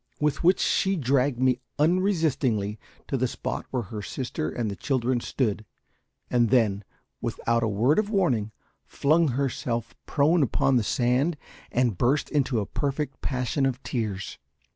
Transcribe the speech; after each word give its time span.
With 0.19 0.43
which, 0.43 0.59
she 0.59 0.95
dragged 0.95 1.39
me 1.39 1.59
unresistingly 1.77 2.79
to 3.07 3.17
the 3.17 3.27
spot 3.27 3.67
where 3.69 3.83
her 3.83 4.01
sister 4.01 4.49
and 4.49 4.71
the 4.71 4.75
children 4.75 5.19
stood, 5.19 5.63
and 6.27 6.49
then, 6.49 6.83
without 7.21 7.61
a 7.61 7.67
word 7.67 7.99
of 7.99 8.09
warning, 8.09 8.51
flung 8.83 9.27
herself 9.27 9.93
prone 10.07 10.41
upon 10.41 10.77
the 10.77 10.83
sand 10.83 11.37
and 11.71 11.99
burst 11.99 12.31
into 12.31 12.59
a 12.59 12.65
perfect 12.65 13.21
passion 13.21 13.63
of 13.67 13.83
tears. 13.83 14.39